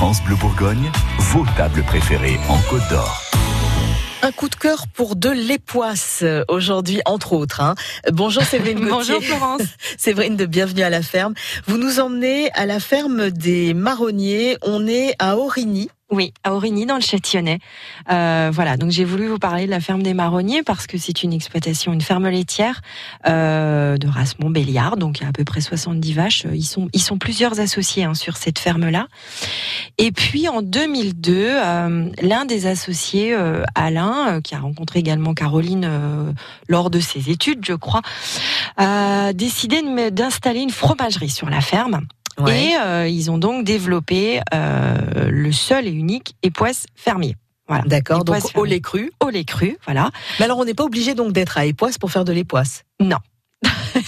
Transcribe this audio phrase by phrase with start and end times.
[0.00, 3.20] France Bleu Bourgogne, vos tables préférées en Côte d'Or.
[4.22, 7.60] Un coup de cœur pour de l'époisse aujourd'hui, entre autres.
[7.60, 7.74] Hein.
[8.10, 9.16] Bonjour Séverine Gauthier.
[9.16, 9.60] Bonjour Florence.
[9.98, 11.34] Séverine de Bienvenue à la ferme.
[11.66, 14.56] Vous nous emmenez à la ferme des marronniers.
[14.62, 15.90] On est à Origny.
[16.10, 17.60] Oui, à Origny, dans le Châtillonnais.
[18.10, 21.22] Euh, voilà, donc j'ai voulu vous parler de la ferme des marronniers parce que c'est
[21.22, 22.82] une exploitation, une ferme laitière
[23.28, 26.46] euh, de race Montbéliard, donc il y a à peu près 70 vaches.
[26.52, 29.06] Ils sont, ils sont plusieurs associés hein, sur cette ferme-là.
[29.98, 35.34] Et puis en 2002, euh, l'un des associés, euh, Alain, euh, qui a rencontré également
[35.34, 35.88] Caroline
[36.68, 38.02] lors de ses études, je crois,
[38.76, 42.06] a décidé d'installer une fromagerie sur la ferme.
[42.40, 42.70] Ouais.
[42.70, 47.36] Et euh, ils ont donc développé euh, le seul et unique époisse fermier.
[47.68, 47.84] Voilà.
[47.86, 49.12] D'accord, donc Époisse au lait cru.
[49.20, 50.10] Au lait cru, voilà.
[50.38, 52.82] Mais alors on n'est pas obligé donc d'être à époisse pour faire de l'époisse?
[52.98, 53.18] Non.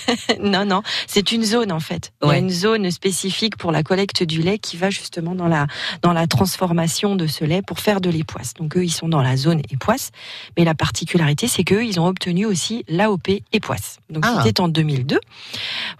[0.40, 2.12] non, non, c'est une zone en fait.
[2.22, 5.48] Il y a une zone spécifique pour la collecte du lait qui va justement dans
[5.48, 5.66] la
[6.02, 8.54] dans la transformation de ce lait pour faire de l'époisse.
[8.54, 10.10] Donc eux, ils sont dans la zone époisse,
[10.56, 13.98] mais la particularité, c'est qu'eux, ils ont obtenu aussi l'AOP époisse.
[14.10, 14.42] Donc Ah.
[14.44, 15.18] c'était en 2002.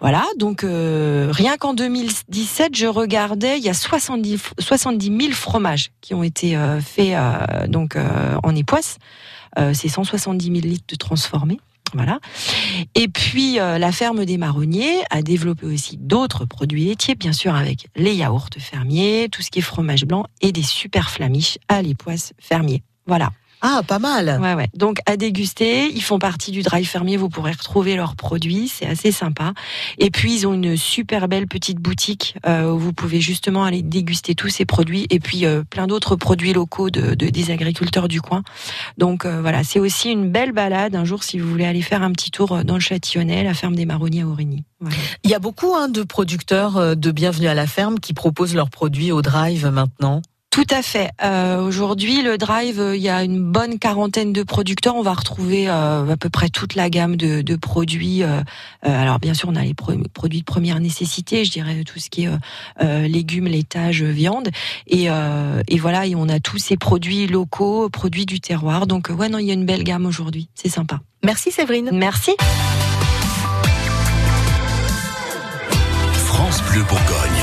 [0.01, 0.25] Voilà.
[0.39, 5.91] Donc euh, rien qu'en 2017, je regardais, il y a 70 f- 70 000 fromages
[6.01, 7.97] qui ont été euh, faits euh, donc
[8.43, 8.99] en époisse.
[9.75, 11.61] C'est 170 000 litres de transformés.
[11.95, 12.21] Voilà.
[12.95, 17.55] Et puis, euh, la ferme des marronniers a développé aussi d'autres produits laitiers, bien sûr,
[17.55, 21.83] avec les yaourts fermiers, tout ce qui est fromage blanc et des super flamiches à
[21.83, 22.83] l'époisse fermier.
[23.07, 23.31] Voilà.
[23.65, 24.41] Ah, pas mal.
[24.43, 24.69] Ouais, ouais.
[24.75, 25.87] Donc, à déguster.
[25.87, 27.17] Ils font partie du drive fermier.
[27.17, 28.67] Vous pourrez retrouver leurs produits.
[28.67, 29.53] C'est assez sympa.
[29.99, 33.83] Et puis, ils ont une super belle petite boutique euh, où vous pouvez justement aller
[33.83, 38.09] déguster tous ces produits et puis euh, plein d'autres produits locaux de, de- des agriculteurs
[38.09, 38.43] du coin.
[38.99, 39.63] Donc, euh, voilà.
[39.63, 42.65] C'est aussi une belle balade un jour si vous voulez aller faire un petit tour
[42.65, 44.65] dans le Châtillonnais, la ferme des marronniers à Aurigny.
[44.81, 44.97] Voilà.
[45.23, 48.71] Il y a beaucoup hein, de producteurs de Bienvenue à la ferme qui proposent leurs
[48.71, 50.21] produits au drive maintenant.
[50.53, 51.09] Tout à fait.
[51.25, 54.95] Euh, Aujourd'hui, le drive, euh, il y a une bonne quarantaine de producteurs.
[54.97, 58.23] On va retrouver euh, à peu près toute la gamme de, de produits.
[58.23, 58.43] euh,
[58.87, 61.99] euh, alors, bien sûr, on a les pro- produits de première nécessité, je dirais tout
[61.99, 64.51] ce qui est légumes, laitage, viande,
[64.87, 66.07] et, euh, et voilà.
[66.07, 68.87] Et on a tous ces produits locaux, produits du terroir.
[68.87, 70.51] Donc, ouais, non, il y a une belle gamme aujourd'hui.
[70.55, 71.01] C'est sympa.
[71.25, 71.89] Merci Séverine.
[71.95, 72.33] Merci.
[76.27, 77.42] France Bleu Bourgogne.